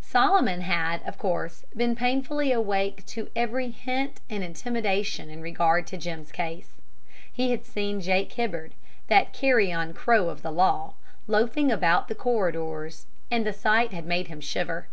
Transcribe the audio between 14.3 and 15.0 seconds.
shiver.